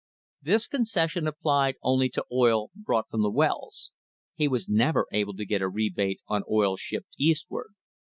[0.41, 3.91] This concession applied only to oil brought from the wells.
[4.33, 7.75] He was never able to get a rebate on oil shipped eastward.